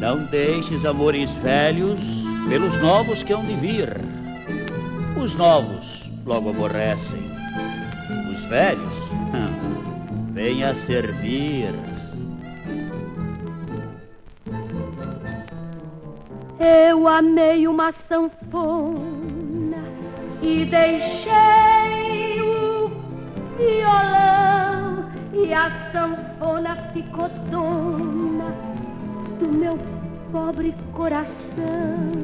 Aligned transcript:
Não 0.00 0.18
deixes 0.26 0.84
amores 0.84 1.32
velhos 1.38 2.00
pelos 2.48 2.80
novos 2.80 3.22
que 3.24 3.32
hão 3.32 3.44
de 3.44 3.54
vir. 3.56 3.96
Os 5.20 5.34
novos 5.34 6.04
logo 6.24 6.50
aborrecem. 6.50 7.20
Os 8.32 8.44
velhos, 8.44 8.92
vêm 10.32 10.62
a 10.62 10.72
servir. 10.74 11.74
Eu 16.60 17.08
amei 17.08 17.66
uma 17.66 17.90
sanfona 17.90 19.82
e 20.40 20.64
deixei 20.64 21.32
o 22.40 22.88
violão 23.56 25.10
e 25.32 25.52
a 25.52 25.70
sanfona 25.90 26.76
ficou 26.92 27.28
dona 27.50 28.77
do 29.38 29.48
meu 29.48 29.78
pobre 30.32 30.74
coração 30.92 32.18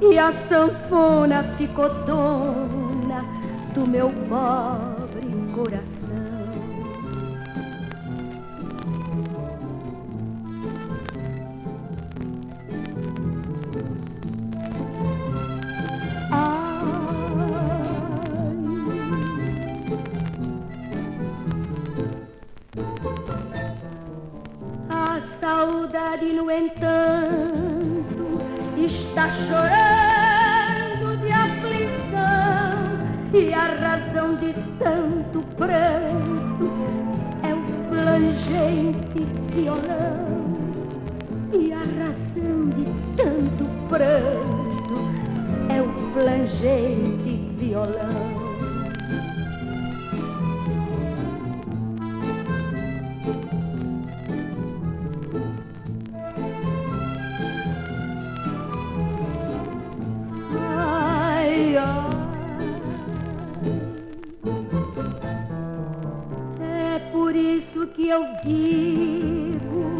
e 0.00 0.18
a 0.18 0.32
sanfona 0.32 1.42
ficou 1.56 1.88
dona 2.04 3.24
do 3.74 3.86
meu 3.86 4.10
pobre 4.28 5.52
coração. 5.54 6.03
Saudade, 25.94 26.32
no 26.32 26.50
entanto, 26.50 28.40
está 28.76 29.30
chorando 29.30 31.16
de 31.22 31.30
aflição 31.30 32.10
e 33.32 33.54
a 33.54 33.66
razão 33.80 34.34
de 34.34 34.52
tanto 34.76 35.40
pranto 35.56 36.72
é 37.44 37.54
o 37.54 37.62
plangente 37.88 39.20
violão. 39.54 40.34
E 41.52 41.72
a 41.72 41.78
razão 41.78 42.70
de 42.70 42.84
tanto 43.16 43.64
pranto 43.88 44.98
é 45.68 45.80
o 45.80 45.88
plangente 46.12 47.54
violão. 47.56 48.53
Que 67.34 68.08
eu 68.08 68.24
digo 68.44 69.90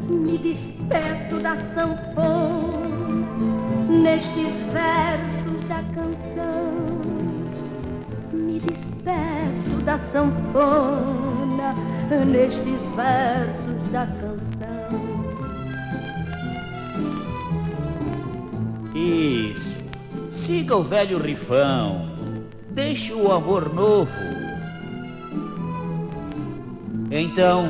Me 0.08 0.38
despeço 0.38 1.38
da 1.42 1.56
sanfona 1.74 3.26
nestes 3.88 4.48
versos 4.72 5.64
da 5.68 5.82
canção. 5.94 6.72
Me 8.32 8.58
despeço 8.58 9.82
da 9.84 9.98
sanfona 9.98 11.74
nestes 12.26 12.80
versos 12.96 13.90
da 13.90 14.06
canção. 14.06 15.00
Isso. 18.94 19.76
Siga 20.32 20.76
o 20.76 20.82
velho 20.82 21.18
rifão 21.18 22.08
deixe 22.80 23.12
o 23.12 23.30
amor 23.30 23.72
novo. 23.74 24.10
Então, 27.10 27.68